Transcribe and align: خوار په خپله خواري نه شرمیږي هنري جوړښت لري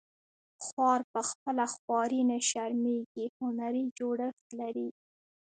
خوار 0.65 1.01
په 1.11 1.21
خپله 1.29 1.65
خواري 1.73 2.21
نه 2.29 2.37
شرمیږي 2.49 3.25
هنري 3.39 3.83
جوړښت 3.97 4.47
لري 4.59 4.89